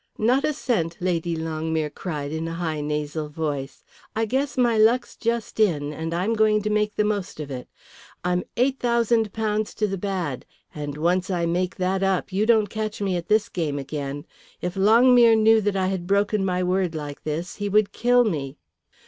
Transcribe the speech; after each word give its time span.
"Not 0.17 0.43
a 0.43 0.51
cent," 0.51 0.97
Lady 0.99 1.35
Longmere 1.35 1.91
cried 1.93 2.31
in 2.31 2.47
a 2.47 2.55
high 2.55 2.81
nasal 2.81 3.29
voice. 3.29 3.83
"I 4.15 4.25
guess 4.25 4.57
my 4.57 4.75
luck's 4.75 5.15
just 5.15 5.59
in, 5.59 5.93
and 5.93 6.11
I'm 6.11 6.33
going 6.33 6.63
to 6.63 6.71
make 6.71 6.95
the 6.95 7.03
most 7.03 7.39
of 7.39 7.51
it. 7.51 7.69
I'm 8.23 8.43
£8,000 8.57 9.75
to 9.75 9.87
the 9.87 9.99
bad, 9.99 10.47
and 10.73 10.97
once 10.97 11.29
I 11.29 11.45
make 11.45 11.75
that 11.75 12.01
up 12.01 12.33
you 12.33 12.47
don't 12.47 12.65
catch 12.65 12.99
me 12.99 13.15
at 13.15 13.27
this 13.27 13.47
game 13.47 13.77
again. 13.77 14.25
If 14.59 14.73
Longmere 14.75 15.35
knew 15.35 15.61
that 15.61 15.75
I 15.75 15.85
had 15.89 16.07
broken 16.07 16.43
my 16.43 16.63
word 16.63 16.95
like 16.95 17.21
this 17.23 17.57
he 17.57 17.69
would 17.69 17.91
kill 17.91 18.23
me." 18.23 18.57